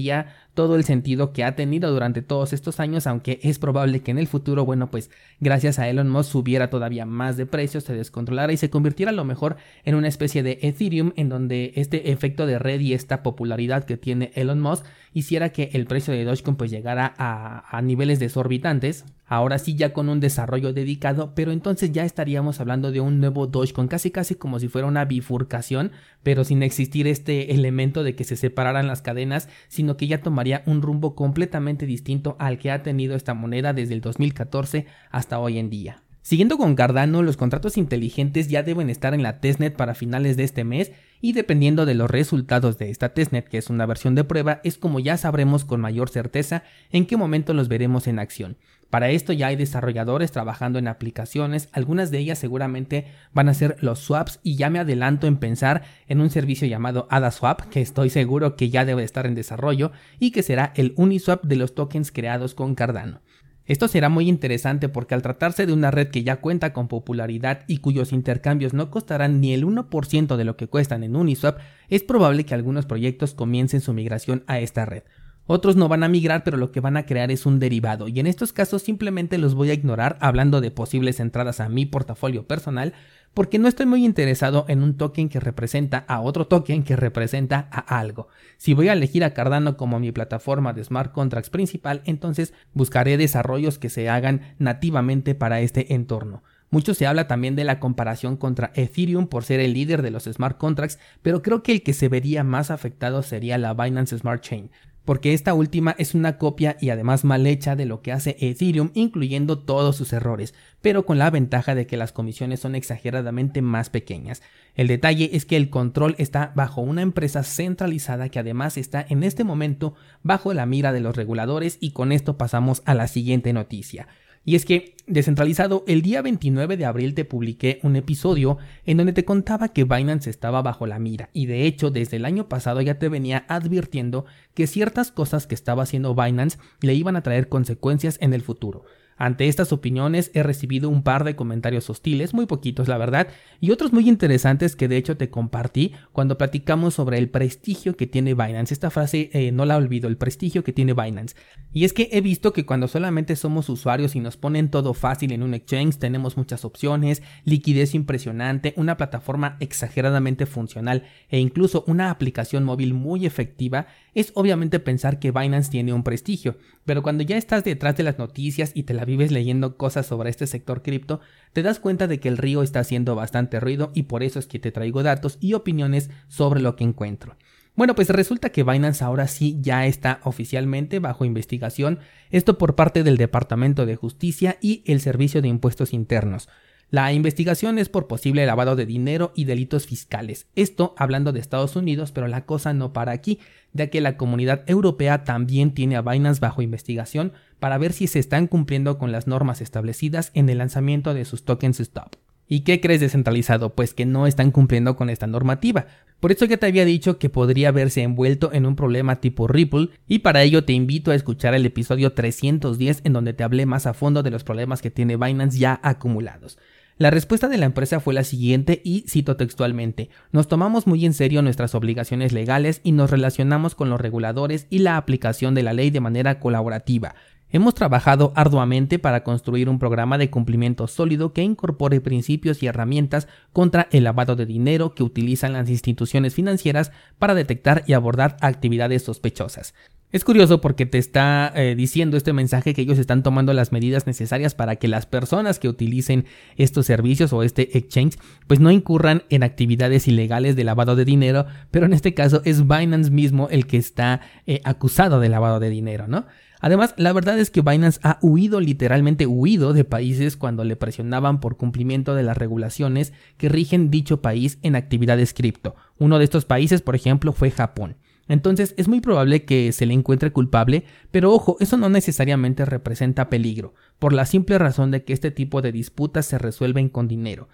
todo 0.55 0.77
el 0.77 0.85
sentido 0.85 1.33
que 1.33 1.45
ha 1.45 1.55
tenido 1.55 1.91
durante 1.93 2.23
todos 2.23 2.53
estos 2.53 2.81
años, 2.81 3.07
aunque 3.07 3.41
es 3.43 3.59
probable 3.59 4.01
que 4.01 4.11
en 4.11 4.19
el 4.19 4.27
futuro, 4.27 4.65
bueno, 4.65 4.91
pues 4.91 5.11
gracias 5.41 5.79
a 5.79 5.89
Elon 5.89 6.09
Musk 6.09 6.31
subiera 6.31 6.71
todavía 6.71 7.07
más 7.07 7.37
de 7.37 7.47
precios, 7.47 7.85
se 7.85 7.95
descontrolara 7.95 8.53
y 8.53 8.57
se 8.57 8.71
convirtiera 8.71 9.11
a 9.11 9.15
lo 9.15 9.25
mejor 9.25 9.57
en 9.85 9.95
una 9.95 10.09
especie 10.09 10.43
de 10.43 10.59
Ethereum 10.63 11.13
en 11.17 11.29
donde 11.29 11.73
este 11.77 12.11
efecto 12.11 12.47
de 12.47 12.59
red 12.59 12.81
y 12.81 12.95
esta 12.95 13.23
popularidad 13.23 13.85
que 13.85 13.97
tiene 13.97 14.33
Elon 14.35 14.61
Musk 14.61 14.85
hiciera 15.13 15.51
que 15.51 15.71
el 15.73 15.87
precio 15.87 16.13
de 16.15 16.25
Dogecoin 16.25 16.57
pues 16.57 16.71
llegara 16.71 17.15
a 17.19 17.83
niveles 17.83 18.19
desorbitantes 18.19 19.05
ahora 19.27 19.59
sí 19.59 19.75
ya 19.75 19.93
con 19.93 20.09
un 20.09 20.21
desarrollo 20.21 20.73
dedicado, 20.73 21.35
pero 21.35 21.53
entonces 21.53 21.93
ya 21.93 22.05
estaríamos 22.05 22.61
hablando 22.61 22.93
de 22.93 23.01
un 23.01 23.21
nuevo 23.21 23.47
Dogecoin, 23.47 23.89
casi 23.89 24.11
casi 24.11 24.37
como 24.37 24.59
si 24.59 24.69
fuera 24.69 24.87
una 24.87 25.05
bifurcación, 25.05 25.93
pero 26.23 26.45
sin 26.45 26.63
existir 26.63 27.07
este 27.07 27.55
elemento 27.55 28.05
de 28.05 28.15
que 28.15 28.25
se 28.25 28.37
separaran 28.37 28.87
las 28.87 29.03
cadenas, 29.03 29.49
sino 29.69 29.97
que 29.97 30.07
ya 30.07 30.23
tomaría 30.23 30.63
un 30.67 30.83
rumbo 30.83 31.15
completamente 31.15 31.87
distinto 31.87 32.37
al 32.39 32.59
que 32.59 32.71
ha 32.71 32.83
tenido 32.83 33.17
esta 33.17 33.35
moneda 33.35 33.73
desde 33.73 33.95
el 33.95 34.01
2014 34.01 34.87
hasta 35.11 35.39
hoy 35.39 35.59
en 35.59 35.71
día. 35.71 36.03
Siguiendo 36.27 36.59
con 36.59 36.75
Cardano, 36.75 37.23
los 37.23 37.37
contratos 37.37 37.77
inteligentes 37.77 38.49
ya 38.49 38.65
deben 38.65 38.91
estar 38.91 39.15
en 39.15 39.23
la 39.23 39.39
testnet 39.39 39.77
para 39.77 39.95
finales 39.95 40.37
de 40.37 40.43
este 40.43 40.65
mes 40.65 40.91
y 41.21 41.35
dependiendo 41.35 41.87
de 41.87 41.95
los 41.95 42.11
resultados 42.11 42.79
de 42.79 42.91
esta 42.91 43.15
testnet, 43.15 43.49
que 43.49 43.59
es 43.59 43.71
una 43.71 43.87
versión 43.87 44.17
de 44.17 44.25
prueba, 44.25 44.61
es 44.65 44.77
como 44.77 44.99
ya 44.99 45.17
sabremos 45.19 45.65
con 45.65 45.81
mayor 45.81 46.09
certeza 46.09 46.65
en 46.91 47.07
qué 47.07 47.17
momento 47.17 47.55
los 47.55 47.69
veremos 47.69 48.09
en 48.09 48.19
acción. 48.19 48.57
Para 48.91 49.11
esto 49.11 49.33
ya 49.33 49.49
hay 49.49 49.57
desarrolladores 49.57 50.31
trabajando 50.31 50.79
en 50.79 50.87
aplicaciones, 50.87 51.69
algunas 51.73 52.11
de 52.11 52.19
ellas 52.19 52.39
seguramente 52.39 53.07
van 53.33 53.49
a 53.49 53.55
ser 53.55 53.77
los 53.81 53.99
swaps 53.99 54.39
y 54.43 54.57
ya 54.57 54.71
me 54.71 54.79
adelanto 54.79 55.27
en 55.27 55.39
pensar 55.39 55.83
en 56.07 56.21
un 56.21 56.31
servicio 56.31 56.69
llamado 56.69 57.09
AdaSwap 57.11 57.63
que 57.63 57.81
estoy 57.81 58.11
seguro 58.11 58.55
que 58.55 58.71
ya 58.71 58.85
debe 58.85 59.03
estar 59.03 59.27
en 59.27 59.35
desarrollo 59.35 59.91
y 60.21 60.31
que 60.31 60.45
será 60.45 60.73
el 60.77 60.95
Uniswap 60.97 61.45
de 61.45 61.57
los 61.57 61.75
tokens 61.75 62.13
creados 62.13 62.55
con 62.55 62.75
Cardano. 62.77 63.21
Esto 63.67 63.89
será 63.89 64.09
muy 64.09 64.29
interesante 64.29 64.89
porque 64.89 65.15
al 65.15 65.23
tratarse 65.23 65.67
de 65.67 65.73
una 65.73 65.91
red 65.91 66.09
que 66.09 66.23
ya 66.23 66.37
cuenta 66.37 66.73
con 66.73 66.87
popularidad 66.87 67.65
y 67.67 67.79
cuyos 67.79 68.13
intercambios 68.13 68.75
no 68.75 68.93
costarán 68.93 69.41
ni 69.41 69.53
el 69.53 69.67
1% 69.67 70.37
de 70.37 70.45
lo 70.45 70.57
que 70.57 70.69
cuestan 70.69 71.03
en 71.03 71.17
Uniswap, 71.17 71.59
es 71.89 72.05
probable 72.05 72.45
que 72.45 72.55
algunos 72.55 72.87
proyectos 72.87 73.35
comiencen 73.35 73.81
su 73.81 73.93
migración 73.93 74.45
a 74.47 74.61
esta 74.61 74.87
red. 74.87 75.03
Otros 75.49 75.77
no 75.77 75.89
van 75.89 76.03
a 76.03 76.09
migrar, 76.09 76.43
pero 76.43 76.57
lo 76.57 76.73
que 76.73 76.81
van 76.81 76.97
a 76.97 77.07
crear 77.07 77.31
es 77.31 77.47
un 77.47 77.61
derivado, 77.61 78.09
y 78.09 78.19
en 78.19 78.27
estos 78.27 78.53
casos 78.53 78.83
simplemente 78.83 79.39
los 79.39 79.55
voy 79.55 79.71
a 79.71 79.75
ignorar 79.75 80.19
hablando 80.21 80.61
de 80.61 80.73
posibles 80.73 81.21
entradas 81.21 81.61
a 81.61 81.69
mi 81.69 81.87
portafolio 81.87 82.49
personal, 82.49 82.95
porque 83.33 83.59
no 83.59 83.69
estoy 83.69 83.87
muy 83.87 84.05
interesado 84.05 84.65
en 84.67 84.83
un 84.83 84.97
token 84.97 85.29
que 85.29 85.39
representa 85.39 85.99
a 86.09 86.21
otro 86.21 86.49
token 86.49 86.83
que 86.83 86.97
representa 86.97 87.69
a 87.71 87.99
algo. 87.99 88.29
Si 88.57 88.75
voy 88.75 88.89
a 88.89 88.95
elegir 88.95 89.23
a 89.23 89.35
Cardano 89.35 89.77
como 89.77 90.01
mi 90.01 90.11
plataforma 90.11 90.73
de 90.73 90.83
smart 90.83 91.13
contracts 91.13 91.51
principal, 91.51 92.01
entonces 92.07 92.53
buscaré 92.73 93.17
desarrollos 93.17 93.79
que 93.79 93.91
se 93.91 94.09
hagan 94.09 94.57
nativamente 94.59 95.35
para 95.37 95.61
este 95.61 95.95
entorno. 95.95 96.43
Mucho 96.71 96.95
se 96.95 97.07
habla 97.07 97.29
también 97.29 97.55
de 97.55 97.65
la 97.65 97.79
comparación 97.79 98.37
contra 98.37 98.73
Ethereum 98.75 99.29
por 99.29 99.45
ser 99.45 99.61
el 99.61 99.75
líder 99.75 100.03
de 100.03 100.11
los 100.11 100.25
smart 100.25 100.59
contracts, 100.59 100.99
pero 101.23 101.43
creo 101.43 101.63
que 101.63 101.73
el 101.73 101.83
que 101.83 101.93
se 101.93 102.09
vería 102.09 102.43
más 102.43 102.73
afectado 102.73 103.23
sería 103.23 103.59
la 103.59 103.75
Binance 103.75 104.19
Smart 104.19 104.43
Chain 104.43 104.71
porque 105.07 105.33
esta 105.33 105.55
última 105.55 105.95
es 105.99 106.15
una 106.15 106.37
copia 106.37 106.77
y 106.81 106.91
además 106.91 107.25
mal 107.25 107.47
hecha 107.47 107.77
de 107.77 107.87
lo 107.87 108.03
que 108.03 108.13
hace 108.13 108.37
Ethereum, 108.41 108.91
incluyendo 108.93 109.61
todos 109.61 109.97
sus 109.97 110.13
errores, 110.13 110.53
pero 110.83 111.07
con 111.07 111.17
la 111.17 111.31
ventaja 111.31 111.75
de 111.75 111.87
que 111.87 111.97
las 111.97 112.13
comisiones 112.13 112.61
son 112.61 112.75
exageradamente 112.75 113.63
más 113.63 113.89
pequeñas. 113.89 114.43
El 114.75 114.89
detalle 114.89 115.31
es 115.33 115.47
que 115.47 115.57
el 115.57 115.71
control 115.71 116.17
está 116.19 116.53
bajo 116.57 116.83
una 116.83 117.03
empresa 117.03 117.45
centralizada 117.45 118.29
que 118.29 118.41
además 118.41 118.77
está 118.77 119.07
en 119.09 119.23
este 119.23 119.45
momento 119.45 119.95
bajo 120.23 120.53
la 120.53 120.67
mira 120.67 120.93
de 120.93 121.01
los 121.01 121.17
reguladores 121.17 121.79
y 121.81 121.93
con 121.93 122.11
esto 122.11 122.37
pasamos 122.37 122.83
a 122.85 122.95
la 122.95 123.07
siguiente 123.07 123.53
noticia. 123.53 124.09
Y 124.47 124.55
es 124.55 124.65
que, 124.65 124.95
descentralizado, 125.09 125.85
el 125.89 126.03
día 126.03 126.23
29 126.23 126.77
de 126.77 126.85
abril 126.85 127.15
te 127.15 127.25
publiqué 127.25 127.81
un 127.83 127.97
episodio 127.97 128.59
en 128.85 128.97
donde 128.97 129.13
te 129.13 129.25
contaba 129.25 129.71
que 129.71 129.83
Binance 129.83 130.31
estaba 130.31 130.63
bajo 130.63 130.87
la 130.87 131.01
mira 131.01 131.31
y 131.33 131.47
de 131.47 131.67
hecho 131.67 131.91
desde 131.91 132.17
el 132.17 132.25
año 132.25 132.49
pasado 132.49 132.81
ya 132.81 132.97
te 133.01 133.09
venía 133.09 133.45
advirtiendo 133.49 134.25
que 134.55 134.69
ciertas 134.69 135.11
cosas 135.11 135.49
que 135.49 135.57
estaba 135.57 135.83
haciendo 135.83 136.15
Binance 136.15 136.59
le 136.81 136.95
iban 136.95 137.17
a 137.17 137.25
traer 137.25 137.49
consecuencias 137.49 138.19
en 138.21 138.33
el 138.35 138.43
futuro. 138.43 138.85
Ante 139.17 139.49
estas 139.49 139.73
opiniones 139.73 140.31
he 140.35 140.43
recibido 140.43 140.89
un 140.89 141.03
par 141.03 141.25
de 141.25 141.37
comentarios 141.37 141.89
hostiles, 141.89 142.35
muy 142.35 142.47
poquitos 142.47 142.89
la 142.89 142.99
verdad, 142.99 143.29
y 143.61 143.71
otros 143.71 143.93
muy 143.93 144.09
interesantes 144.09 144.77
que 144.77 144.89
de 144.89 144.97
hecho 144.97 145.17
te 145.17 145.31
compartí 145.31 145.93
cuando 146.13 146.37
platicamos 146.37 146.95
sobre 146.95 147.19
el 147.19 147.31
prestigio 147.31 147.97
que 147.97 148.07
tiene 148.07 148.35
Binance. 148.35 148.75
Esta 148.75 148.91
frase 148.91 149.31
eh, 149.33 149.53
no 149.53 149.65
la 149.65 149.77
olvido, 149.77 150.09
el 150.09 150.17
prestigio 150.17 150.63
que 150.65 150.73
tiene 150.73 150.93
Binance. 150.93 151.35
Y 151.73 151.85
es 151.85 151.93
que 151.93 152.09
he 152.13 152.21
visto 152.21 152.53
que 152.53 152.67
cuando 152.67 152.89
solamente 152.89 153.37
somos 153.37 153.69
usuarios 153.69 154.17
y 154.17 154.21
nos 154.21 154.37
ponen 154.37 154.71
todo 154.71 154.95
fácil 154.95 155.33
en 155.33 155.43
un 155.43 155.55
exchange, 155.55 155.99
tenemos 155.99 156.37
muchas 156.37 156.65
opciones, 156.65 157.23
liquidez 157.45 157.95
impresionante, 157.95 158.75
una 158.77 158.97
plataforma 158.97 159.57
exageradamente 159.61 160.47
funcional 160.47 161.05
e 161.29 161.39
incluso 161.39 161.85
una 161.87 162.11
aplicación 162.11 162.65
móvil 162.65 162.95
muy 162.95 163.27
efectiva, 163.27 163.87
es 164.17 164.33
obviamente 164.35 164.81
pensar 164.81 165.19
que 165.19 165.31
Binance 165.31 165.71
tiene 165.71 165.93
un 165.93 166.03
prestigio. 166.03 166.57
Pero 166.87 167.03
cuando 167.03 167.23
ya 167.23 167.37
estás 167.37 167.65
detrás 167.65 167.99
de 167.99 168.03
las 168.03 168.19
noticias 168.19 168.73
y 168.73 168.85
te 168.85 168.95
la 168.95 169.05
vives 169.05 169.31
leyendo 169.31 169.77
cosas 169.77 170.07
sobre 170.07 170.31
este 170.31 170.47
sector 170.47 170.83
cripto, 170.83 171.21
te 171.53 171.63
das 171.63 171.81
cuenta 171.81 172.07
de 172.07 172.19
que 172.19 172.29
el 172.29 172.39
río 172.39 172.63
está 172.63 172.81
haciendo 172.81 173.15
bastante 173.15 173.61
ruido 173.61 173.93
y 173.95 174.05
por 174.05 174.23
eso 174.23 174.39
es 174.39 174.47
que 174.47 174.59
te 174.59 174.73
traigo 174.73 175.03
datos 175.03 175.37
y 175.39 175.53
opiniones 175.53 176.09
sobre 176.29 176.63
lo 176.63 176.77
que 176.77 176.85
encuentro. 176.85 177.37
Bueno, 177.75 177.95
pues 177.95 178.09
resulta 178.09 178.49
que 178.49 178.63
Binance 178.63 179.05
ahora 179.05 179.29
sí 179.29 179.59
ya 179.61 179.85
está 179.85 180.21
oficialmente 180.25 180.99
bajo 180.99 181.27
investigación, 181.27 181.99
esto 182.31 182.57
por 182.57 182.75
parte 182.75 183.03
del 183.03 183.19
Departamento 183.19 183.85
de 183.85 183.97
Justicia 183.97 184.57
y 184.63 184.83
el 184.87 185.03
Servicio 185.03 185.43
de 185.43 185.49
Impuestos 185.49 185.93
Internos. 185.93 186.49
La 186.91 187.13
investigación 187.13 187.81
es 187.81 187.89
por 187.89 188.07
posible 188.07 188.47
lavado 188.47 188.77
de 188.77 188.87
dinero 188.87 189.33
y 189.35 189.45
delitos 189.45 189.87
fiscales. 189.87 190.47
Esto 190.55 190.95
hablando 190.97 191.33
de 191.33 191.41
Estados 191.41 191.75
Unidos, 191.75 192.13
pero 192.13 192.29
la 192.29 192.47
cosa 192.47 192.75
no 192.75 192.93
para 192.93 193.11
aquí, 193.11 193.41
ya 193.73 193.89
que 193.89 194.01
la 194.01 194.17
comunidad 194.17 194.63
europea 194.69 195.25
también 195.25 195.73
tiene 195.75 195.97
a 195.97 196.03
Binance 196.03 196.41
bajo 196.41 196.63
investigación 196.63 197.33
para 197.59 197.77
ver 197.77 197.93
si 197.93 198.07
se 198.07 198.21
están 198.21 198.47
cumpliendo 198.47 198.99
con 198.99 199.11
las 199.11 199.27
normas 199.27 199.61
establecidas 199.61 200.31
en 200.35 200.49
el 200.49 200.59
lanzamiento 200.59 201.13
de 201.13 201.25
sus 201.25 201.45
tokens 201.45 201.81
stop. 201.81 202.15
¿Y 202.49 202.61
qué 202.61 202.81
crees 202.81 203.01
descentralizado? 203.01 203.75
Pues 203.75 203.93
que 203.93 204.07
no 204.07 204.29
están 204.29 204.53
cumpliendo 204.53 204.95
con 204.95 205.11
esta 205.11 205.27
normativa. 205.27 205.87
Por 206.21 206.31
eso 206.31 206.45
ya 206.45 206.57
te 206.57 206.67
había 206.67 206.85
dicho 206.85 207.19
que 207.19 207.29
podría 207.29 207.73
verse 207.73 208.03
envuelto 208.03 208.53
en 208.53 208.65
un 208.65 208.77
problema 208.77 209.21
tipo 209.21 209.49
Ripple 209.49 209.91
y 210.07 210.21
para 210.21 210.45
ello 210.45 210.65
te 210.65 210.73
invito 210.73 211.11
a 211.11 211.17
escuchar 211.17 211.55
el 211.55 211.67
episodio 211.67 212.13
310 212.13 213.01
en 213.03 213.13
donde 213.13 213.33
te 213.33 213.43
hablé 213.43 213.67
más 213.67 213.87
a 213.87 213.95
fondo 213.95 214.23
de 214.23 214.31
los 214.31 214.45
problemas 214.45 214.81
que 214.81 214.93
tiene 214.93 215.17
Binance 215.17 215.59
ya 215.59 215.81
acumulados. 215.83 216.57
La 216.99 217.11
respuesta 217.11 217.49
de 217.49 217.59
la 217.59 217.67
empresa 217.67 218.01
fue 218.01 218.15
la 218.15 218.25
siguiente 218.25 218.81
y 218.83 219.05
cito 219.07 219.37
textualmente, 219.37 220.09
nos 220.33 220.49
tomamos 220.49 220.87
muy 220.87 221.05
en 221.05 221.13
serio 221.13 221.43
nuestras 221.43 221.75
obligaciones 221.75 222.33
legales 222.33 222.81
y 222.85 222.93
nos 222.93 223.11
relacionamos 223.11 223.75
con 223.75 223.91
los 223.91 224.01
reguladores 224.01 224.67
y 224.71 224.79
la 224.79 224.97
aplicación 224.97 225.55
de 225.55 225.63
la 225.63 225.75
ley 225.75 225.91
de 225.91 226.01
manera 226.01 226.41
colaborativa. 226.41 227.15
Hemos 227.51 227.75
trabajado 227.75 228.33
arduamente 228.35 228.99
para 228.99 229.25
construir 229.25 229.69
un 229.69 229.79
programa 229.79 230.17
de 230.17 230.31
cumplimiento 230.31 230.87
sólido 230.87 231.35
que 231.35 231.43
incorpore 231.43 232.01
principios 232.01 232.63
y 232.63 232.67
herramientas 232.67 233.29
contra 233.53 233.89
el 233.93 234.05
lavado 234.05 234.35
de 234.35 234.47
dinero 234.47 234.95
que 234.95 235.03
utilizan 235.03 235.53
las 235.53 235.69
instituciones 235.69 236.35
financieras 236.35 236.93
para 237.19 237.35
detectar 237.35 237.85
y 237.87 237.93
abordar 237.93 238.39
actividades 238.41 239.03
sospechosas. 239.03 239.75
Es 240.13 240.25
curioso 240.25 240.61
porque 240.61 240.87
te 240.87 240.99
está 240.99 241.53
eh, 241.57 241.75
diciendo 241.75 242.17
este 242.17 242.33
mensaje 242.33 242.75
que 242.75 242.83
ellos 242.83 242.99
están 242.99 243.25
tomando 243.25 243.53
las 243.53 243.73
medidas 243.73 244.07
necesarias 244.07 244.55
para 244.55 244.77
que 244.77 244.87
las 244.87 245.05
personas 245.05 245.59
que 245.59 245.69
utilicen 245.69 246.27
estos 246.57 246.87
servicios 246.87 247.33
o 247.33 247.43
este 247.43 247.77
exchange 247.77 248.17
pues 248.47 248.61
no 248.61 248.71
incurran 248.71 249.25
en 249.31 249.43
actividades 249.43 250.07
ilegales 250.07 250.55
de 250.55 250.63
lavado 250.63 250.95
de 250.95 251.05
dinero, 251.05 251.47
pero 251.73 251.87
en 251.87 251.93
este 251.93 252.15
caso 252.15 252.41
es 252.45 252.69
Binance 252.69 253.11
mismo 253.11 253.49
el 253.51 253.67
que 253.67 253.79
está 253.79 254.21
eh, 254.47 254.61
acusado 254.63 255.19
de 255.19 255.29
lavado 255.29 255.59
de 255.59 255.71
dinero, 255.71 256.07
¿no? 256.07 256.27
Además, 256.61 256.95
la 256.97 257.13
verdad 257.13 257.39
es 257.39 257.51
que 257.51 257.61
Binance 257.61 258.01
ha 258.03 258.19
huido, 258.23 258.61
literalmente 258.61 259.27
huido 259.27 259.73
de 259.73 259.85
países 259.85 260.37
cuando 260.37 260.65
le 260.65 260.77
presionaban 260.77 261.41
por 261.41 261.57
cumplimiento 261.57 262.15
de 262.15 262.23
las 262.23 262.39
regulaciones 262.39 263.13
que 263.37 263.49
rigen 263.49 263.91
dicho 263.91 264.23
país 264.23 264.59
en 264.63 264.77
actividades 264.77 265.35
cripto. 265.35 265.75
Uno 265.99 266.19
de 266.19 266.25
estos 266.25 266.45
países, 266.45 266.81
por 266.81 266.95
ejemplo, 266.95 267.33
fue 267.33 267.51
Japón. 267.51 267.97
Entonces 268.29 268.75
es 268.77 268.89
muy 268.89 269.01
probable 269.01 269.45
que 269.45 269.73
se 269.73 269.87
le 269.87 269.95
encuentre 269.95 270.33
culpable, 270.33 270.85
pero 271.11 271.33
ojo, 271.33 271.57
eso 271.61 271.77
no 271.77 271.89
necesariamente 271.89 272.65
representa 272.65 273.31
peligro, 273.31 273.75
por 273.99 274.13
la 274.13 274.27
simple 274.27 274.59
razón 274.59 274.91
de 274.91 275.05
que 275.05 275.13
este 275.13 275.31
tipo 275.31 275.63
de 275.63 275.73
disputas 275.73 276.27
se 276.27 276.39
resuelven 276.39 276.89
con 276.89 277.09
dinero. 277.09 277.49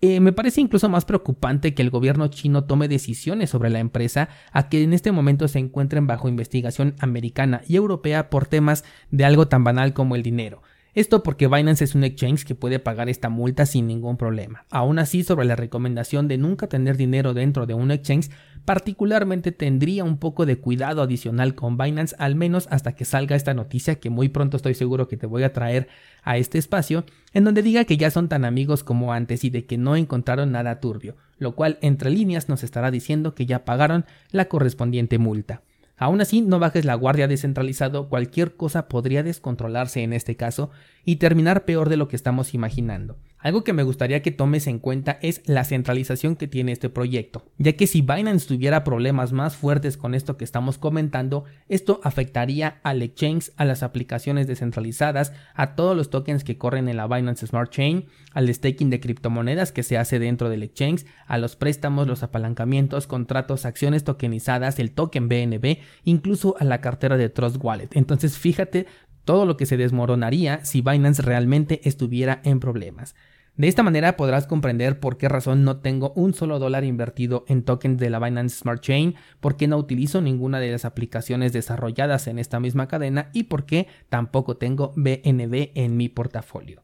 Eh, 0.00 0.20
me 0.20 0.32
parece 0.32 0.60
incluso 0.60 0.88
más 0.88 1.04
preocupante 1.04 1.74
que 1.74 1.82
el 1.82 1.90
gobierno 1.90 2.28
chino 2.28 2.64
tome 2.64 2.88
decisiones 2.88 3.50
sobre 3.50 3.70
la 3.70 3.78
empresa 3.78 4.28
a 4.52 4.68
que 4.68 4.82
en 4.82 4.92
este 4.92 5.12
momento 5.12 5.48
se 5.48 5.58
encuentren 5.58 6.06
bajo 6.06 6.28
investigación 6.28 6.94
americana 6.98 7.62
y 7.66 7.76
europea 7.76 8.30
por 8.30 8.46
temas 8.46 8.84
de 9.10 9.24
algo 9.24 9.48
tan 9.48 9.64
banal 9.64 9.92
como 9.92 10.16
el 10.16 10.22
dinero. 10.22 10.62
Esto 10.96 11.22
porque 11.22 11.46
Binance 11.46 11.84
es 11.84 11.94
un 11.94 12.04
exchange 12.04 12.46
que 12.46 12.54
puede 12.54 12.78
pagar 12.78 13.10
esta 13.10 13.28
multa 13.28 13.66
sin 13.66 13.86
ningún 13.86 14.16
problema. 14.16 14.64
Aún 14.70 14.98
así, 14.98 15.24
sobre 15.24 15.44
la 15.44 15.54
recomendación 15.54 16.26
de 16.26 16.38
nunca 16.38 16.68
tener 16.68 16.96
dinero 16.96 17.34
dentro 17.34 17.66
de 17.66 17.74
un 17.74 17.90
exchange, 17.90 18.30
particularmente 18.64 19.52
tendría 19.52 20.04
un 20.04 20.16
poco 20.16 20.46
de 20.46 20.56
cuidado 20.56 21.02
adicional 21.02 21.54
con 21.54 21.76
Binance, 21.76 22.16
al 22.18 22.34
menos 22.34 22.66
hasta 22.70 22.94
que 22.94 23.04
salga 23.04 23.36
esta 23.36 23.52
noticia 23.52 23.96
que 23.96 24.08
muy 24.08 24.30
pronto 24.30 24.56
estoy 24.56 24.72
seguro 24.72 25.06
que 25.06 25.18
te 25.18 25.26
voy 25.26 25.42
a 25.42 25.52
traer 25.52 25.88
a 26.22 26.38
este 26.38 26.56
espacio, 26.56 27.04
en 27.34 27.44
donde 27.44 27.60
diga 27.60 27.84
que 27.84 27.98
ya 27.98 28.10
son 28.10 28.30
tan 28.30 28.46
amigos 28.46 28.82
como 28.82 29.12
antes 29.12 29.44
y 29.44 29.50
de 29.50 29.66
que 29.66 29.76
no 29.76 29.96
encontraron 29.96 30.50
nada 30.50 30.80
turbio, 30.80 31.14
lo 31.36 31.54
cual 31.54 31.76
entre 31.82 32.08
líneas 32.08 32.48
nos 32.48 32.64
estará 32.64 32.90
diciendo 32.90 33.34
que 33.34 33.44
ya 33.44 33.66
pagaron 33.66 34.06
la 34.30 34.46
correspondiente 34.46 35.18
multa. 35.18 35.60
Aún 35.96 36.20
así, 36.20 36.42
no 36.42 36.58
bajes 36.58 36.84
la 36.84 36.94
guardia 36.94 37.28
descentralizado, 37.28 38.08
cualquier 38.08 38.54
cosa 38.54 38.88
podría 38.88 39.22
descontrolarse 39.22 40.02
en 40.02 40.12
este 40.12 40.36
caso 40.36 40.70
y 41.06 41.16
terminar 41.16 41.64
peor 41.64 41.88
de 41.88 41.96
lo 41.96 42.08
que 42.08 42.16
estamos 42.16 42.52
imaginando. 42.52 43.16
Algo 43.38 43.62
que 43.62 43.72
me 43.72 43.84
gustaría 43.84 44.22
que 44.22 44.32
tomes 44.32 44.66
en 44.66 44.80
cuenta 44.80 45.18
es 45.22 45.40
la 45.46 45.62
centralización 45.62 46.34
que 46.34 46.48
tiene 46.48 46.72
este 46.72 46.88
proyecto, 46.88 47.44
ya 47.58 47.74
que 47.74 47.86
si 47.86 48.00
Binance 48.00 48.48
tuviera 48.48 48.82
problemas 48.82 49.32
más 49.32 49.54
fuertes 49.54 49.96
con 49.96 50.16
esto 50.16 50.36
que 50.36 50.42
estamos 50.42 50.78
comentando, 50.78 51.44
esto 51.68 52.00
afectaría 52.02 52.80
al 52.82 53.02
exchange, 53.02 53.52
a 53.56 53.64
las 53.64 53.84
aplicaciones 53.84 54.48
descentralizadas, 54.48 55.32
a 55.54 55.76
todos 55.76 55.96
los 55.96 56.10
tokens 56.10 56.42
que 56.42 56.58
corren 56.58 56.88
en 56.88 56.96
la 56.96 57.06
Binance 57.06 57.46
Smart 57.46 57.70
Chain, 57.70 58.06
al 58.32 58.52
staking 58.52 58.90
de 58.90 58.98
criptomonedas 58.98 59.70
que 59.70 59.84
se 59.84 59.96
hace 59.96 60.18
dentro 60.18 60.48
del 60.50 60.64
exchange, 60.64 61.06
a 61.28 61.38
los 61.38 61.54
préstamos, 61.54 62.08
los 62.08 62.24
apalancamientos, 62.24 63.06
contratos, 63.06 63.64
acciones 63.64 64.02
tokenizadas, 64.02 64.80
el 64.80 64.90
token 64.90 65.28
BNB, 65.28 65.78
incluso 66.02 66.56
a 66.58 66.64
la 66.64 66.80
cartera 66.80 67.16
de 67.16 67.28
Trust 67.28 67.62
Wallet. 67.62 67.90
Entonces 67.92 68.38
fíjate 68.38 68.86
todo 69.26 69.44
lo 69.44 69.58
que 69.58 69.66
se 69.66 69.76
desmoronaría 69.76 70.64
si 70.64 70.80
Binance 70.80 71.20
realmente 71.20 71.82
estuviera 71.84 72.40
en 72.44 72.60
problemas. 72.60 73.14
De 73.56 73.68
esta 73.68 73.82
manera 73.82 74.16
podrás 74.16 74.46
comprender 74.46 75.00
por 75.00 75.16
qué 75.16 75.28
razón 75.28 75.64
no 75.64 75.78
tengo 75.78 76.12
un 76.14 76.34
solo 76.34 76.58
dólar 76.58 76.84
invertido 76.84 77.44
en 77.48 77.62
tokens 77.62 77.98
de 77.98 78.10
la 78.10 78.18
Binance 78.18 78.58
Smart 78.58 78.82
Chain, 78.82 79.14
por 79.40 79.56
qué 79.56 79.66
no 79.66 79.78
utilizo 79.78 80.20
ninguna 80.20 80.60
de 80.60 80.70
las 80.70 80.84
aplicaciones 80.84 81.54
desarrolladas 81.54 82.26
en 82.26 82.38
esta 82.38 82.60
misma 82.60 82.86
cadena 82.86 83.30
y 83.32 83.44
por 83.44 83.64
qué 83.64 83.88
tampoco 84.10 84.58
tengo 84.58 84.92
BNB 84.96 85.70
en 85.74 85.96
mi 85.96 86.08
portafolio. 86.10 86.82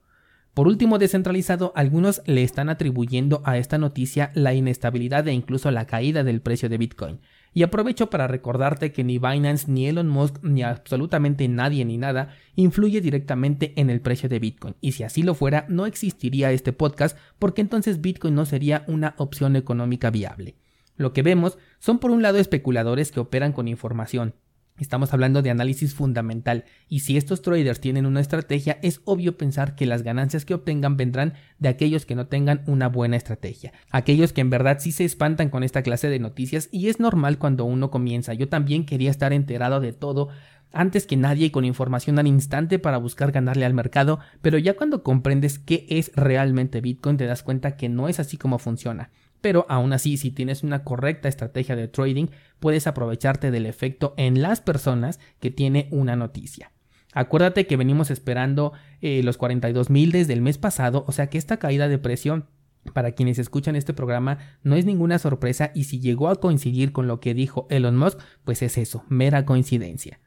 Por 0.55 0.67
último, 0.67 0.99
descentralizado, 0.99 1.73
algunos 1.77 2.23
le 2.27 2.43
están 2.43 2.69
atribuyendo 2.69 3.43
a 3.45 3.57
esta 3.57 3.79
noticia 3.79 4.33
la 4.35 4.53
inestabilidad 4.53 5.27
e 5.29 5.33
incluso 5.33 5.71
la 5.71 5.87
caída 5.87 6.25
del 6.25 6.43
precio 6.43 6.69
de 6.69 6.79
Bitcoin. 6.79 7.21
Y 7.55 7.63
aprovecho 7.63 8.09
para 8.09 8.27
recordarte 8.27 8.93
que 8.93 9.05
ni 9.05 9.19
Binance, 9.19 9.71
ni 9.71 9.87
Elon 9.87 10.09
Musk, 10.09 10.43
ni 10.43 10.63
absolutamente 10.63 11.47
nadie 11.49 11.85
ni 11.85 11.99
nada 11.99 12.35
influye 12.57 13.01
directamente 13.01 13.75
en 13.77 13.91
el 13.91 14.01
precio 14.01 14.29
de 14.29 14.39
Bitcoin. 14.39 14.75
Y 14.81 14.93
si 14.93 15.03
así 15.03 15.23
lo 15.23 15.35
fuera, 15.35 15.67
no 15.69 15.85
existiría 15.85 16.53
este 16.53 16.73
podcast 16.73 17.17
porque 17.39 17.61
entonces 17.61 18.01
Bitcoin 18.01 18.35
no 18.35 18.47
sería 18.47 18.85
una 18.89 19.15
opción 19.19 19.57
económica 19.57 20.11
viable. 20.11 20.57
Lo 20.97 21.13
que 21.13 21.23
vemos 21.23 21.59
son 21.79 21.99
por 21.99 22.11
un 22.11 22.23
lado 22.23 22.39
especuladores 22.39 23.13
que 23.13 23.21
operan 23.21 23.53
con 23.53 23.69
información, 23.69 24.35
Estamos 24.79 25.13
hablando 25.13 25.43
de 25.43 25.51
análisis 25.51 25.95
fundamental. 25.95 26.65
Y 26.89 27.01
si 27.01 27.17
estos 27.17 27.43
traders 27.43 27.81
tienen 27.81 28.07
una 28.07 28.21
estrategia 28.21 28.79
es 28.83 29.01
obvio 29.05 29.37
pensar 29.37 29.75
que 29.75 29.87
las 29.87 30.03
ganancias 30.03 30.45
que 30.45 30.55
obtengan 30.55 30.97
vendrán 30.97 31.35
de 31.59 31.69
aquellos 31.69 32.07
que 32.07 32.15
no 32.15 32.27
tengan 32.27 32.63
una 32.67 32.89
buena 32.89 33.17
estrategia, 33.17 33.73
aquellos 33.91 34.33
que 34.33 34.41
en 34.41 34.51
verdad 34.51 34.79
sí 34.81 34.91
se 34.91 35.05
espantan 35.05 35.51
con 35.51 35.63
esta 35.63 35.83
clase 35.83 36.09
de 36.09 36.19
noticias 36.19 36.69
y 36.73 36.89
es 36.89 37.01
normal 37.01 37.39
cuando 37.39 37.65
uno 37.65 37.91
comienza. 37.91 38.33
Yo 38.33 38.49
también 38.49 38.87
quería 38.87 39.11
estar 39.11 39.33
enterado 39.33 39.81
de 39.81 39.93
todo 39.93 40.31
antes 40.73 41.07
que 41.07 41.19
nadie 41.19 41.47
y 41.47 41.51
con 41.51 41.67
información 41.67 42.19
al 42.19 42.27
instante 42.27 42.79
para 42.79 42.97
buscar 42.97 43.31
ganarle 43.31 43.67
al 43.67 43.75
mercado, 43.75 44.21
pero 44.41 44.57
ya 44.57 44.75
cuando 44.75 45.03
comprendes 45.03 45.59
qué 45.59 45.87
es 45.91 46.11
realmente 46.15 46.81
Bitcoin 46.81 47.19
te 47.19 47.27
das 47.27 47.43
cuenta 47.43 47.77
que 47.77 47.91
no 47.91 48.09
es 48.09 48.19
así 48.19 48.39
como 48.39 48.59
funciona 48.59 49.11
pero 49.43 49.67
aún 49.69 49.93
así 49.93 50.17
si 50.17 50.31
tienes 50.31 50.63
una 50.63 50.85
correcta 50.85 51.29
estrategia 51.29 51.77
de 51.77 51.89
trading 51.89 52.29
puedes 52.59 52.87
aprovecharte 52.87 53.51
del 53.51 53.67
efecto 53.67 54.15
en 54.17 54.41
las 54.41 54.63
personas 54.63 55.21
que 55.41 55.51
tiene 55.51 55.89
una 55.91 56.17
noticia. 56.17 56.73
Acuérdate 57.13 57.67
que 57.67 57.77
venimos 57.77 58.11
esperando 58.11 58.73
eh, 59.03 59.23
los 59.23 59.37
42 59.37 59.91
mil 59.91 60.13
desde 60.13 60.33
el 60.33 60.41
mes 60.41 60.57
pasado, 60.57 61.05
o 61.07 61.13
sea 61.13 61.29
que 61.29 61.37
esta 61.37 61.59
caída 61.59 61.89
de 61.89 61.99
precio 61.99 62.47
para 62.95 63.13
quienes 63.13 63.39
escuchan 63.39 63.77
este 63.77 63.93
programa 63.93 64.39
no 64.63 64.77
es 64.77 64.87
ninguna 64.87 65.19
sorpresa 65.19 65.71
y 65.75 65.85
si 65.85 66.01
llegó 66.01 66.29
a 66.29 66.37
coincidir 66.37 66.93
con 66.93 67.07
lo 67.07 67.21
que 67.21 67.35
dijo 67.35 67.67
Elon 67.69 67.97
Musk, 67.97 68.19
pues 68.45 68.63
es 68.63 68.79
eso, 68.79 69.05
mera 69.09 69.45
coincidencia. 69.45 70.21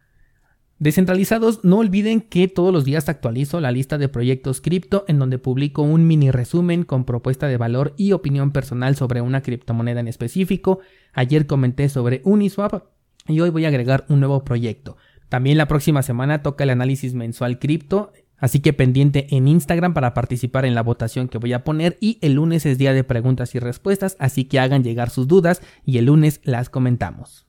Descentralizados, 0.85 1.63
no 1.63 1.77
olviden 1.77 2.21
que 2.21 2.47
todos 2.47 2.71
los 2.71 2.85
días 2.85 3.09
actualizo 3.09 3.59
la 3.59 3.71
lista 3.71 3.97
de 3.97 4.07
proyectos 4.07 4.61
cripto 4.61 5.03
en 5.07 5.17
donde 5.17 5.39
publico 5.39 5.81
un 5.81 6.05
mini 6.05 6.29
resumen 6.29 6.83
con 6.83 7.05
propuesta 7.05 7.47
de 7.47 7.57
valor 7.57 7.95
y 7.97 8.11
opinión 8.11 8.51
personal 8.51 8.95
sobre 8.95 9.21
una 9.21 9.41
criptomoneda 9.41 10.01
en 10.01 10.07
específico. 10.07 10.81
Ayer 11.11 11.47
comenté 11.47 11.89
sobre 11.89 12.21
Uniswap 12.23 12.83
y 13.27 13.39
hoy 13.39 13.49
voy 13.49 13.65
a 13.65 13.69
agregar 13.69 14.05
un 14.09 14.19
nuevo 14.19 14.45
proyecto. 14.45 14.95
También 15.27 15.57
la 15.57 15.67
próxima 15.67 16.03
semana 16.03 16.43
toca 16.43 16.65
el 16.65 16.69
análisis 16.69 17.15
mensual 17.15 17.57
cripto, 17.57 18.11
así 18.37 18.59
que 18.59 18.71
pendiente 18.71 19.25
en 19.35 19.47
Instagram 19.47 19.95
para 19.95 20.13
participar 20.13 20.65
en 20.65 20.75
la 20.75 20.83
votación 20.83 21.29
que 21.29 21.39
voy 21.39 21.53
a 21.53 21.63
poner 21.63 21.97
y 21.99 22.19
el 22.21 22.33
lunes 22.33 22.63
es 22.67 22.77
día 22.77 22.93
de 22.93 23.03
preguntas 23.03 23.55
y 23.55 23.59
respuestas, 23.59 24.17
así 24.19 24.45
que 24.45 24.59
hagan 24.59 24.83
llegar 24.83 25.09
sus 25.09 25.27
dudas 25.27 25.63
y 25.83 25.97
el 25.97 26.05
lunes 26.05 26.41
las 26.43 26.69
comentamos. 26.69 27.47